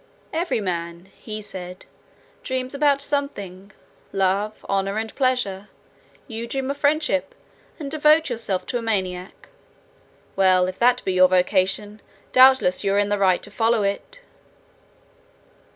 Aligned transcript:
"Every 0.33 0.59
man," 0.59 1.09
he 1.21 1.43
said, 1.43 1.85
"dreams 2.41 2.73
about 2.73 3.01
something, 3.03 3.71
love, 4.11 4.65
honour, 4.67 4.97
and 4.97 5.13
pleasure; 5.13 5.67
you 6.27 6.47
dream 6.47 6.71
of 6.71 6.77
friendship, 6.77 7.35
and 7.79 7.91
devote 7.91 8.27
yourself 8.27 8.65
to 8.65 8.79
a 8.79 8.81
maniac; 8.81 9.49
well, 10.35 10.65
if 10.65 10.79
that 10.79 11.05
be 11.05 11.13
your 11.13 11.27
vocation, 11.27 12.01
doubtless 12.31 12.83
you 12.83 12.95
are 12.95 12.97
in 12.97 13.09
the 13.09 13.19
right 13.19 13.43
to 13.43 13.51
follow 13.51 13.83
it." 13.83 14.21